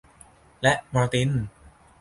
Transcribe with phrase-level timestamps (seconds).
[0.63, 1.29] และมาร์ติน